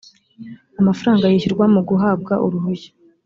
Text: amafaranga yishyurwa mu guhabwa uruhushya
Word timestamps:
amafaranga 0.81 1.31
yishyurwa 1.31 1.65
mu 1.73 1.81
guhabwa 1.89 2.33
uruhushya 2.45 2.91